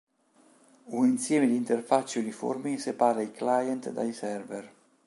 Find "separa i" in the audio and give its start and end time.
2.79-3.31